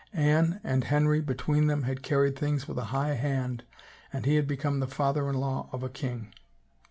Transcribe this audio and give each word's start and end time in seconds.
Anne 0.17 0.59
and 0.63 0.85
Henry 0.85 1.21
between 1.21 1.67
them 1.67 1.83
had 1.83 2.01
carried 2.01 2.35
things 2.35 2.67
with 2.67 2.75
a 2.79 2.85
high 2.85 3.13
hand 3.13 3.61
and 4.11 4.25
he 4.25 4.33
had 4.35 4.47
become 4.47 4.79
the 4.79 4.87
father 4.87 5.29
in 5.29 5.35
law 5.35 5.69
of 5.71 5.83
a 5.83 5.89
king. 5.89 6.33